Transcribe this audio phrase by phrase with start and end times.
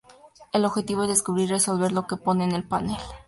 [0.51, 2.97] El objetivo es descubrir y resolver lo que pone en el panel.